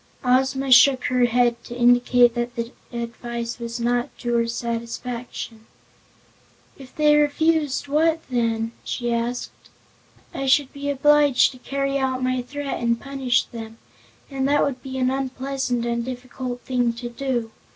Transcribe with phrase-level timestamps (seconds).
[0.23, 5.67] Ozma shook her head, to indicate that the advice was not to her satisfaction.
[6.75, 9.69] "If they refuse, what then?" she asked.
[10.33, 13.77] "I should be obliged to carry out my threat and punish them,
[14.31, 17.51] and that would be an unpleasant and difficult thing to do.